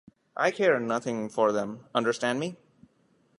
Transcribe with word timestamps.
I 0.35 0.49
care 0.49 0.79
nothing 0.79 1.29
for 1.29 1.51
them— 1.51 1.85
understand 1.93 2.39
me? 2.39 2.57